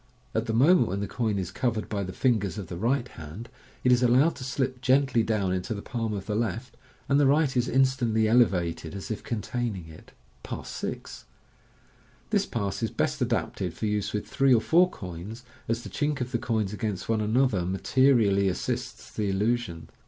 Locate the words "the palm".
5.75-6.11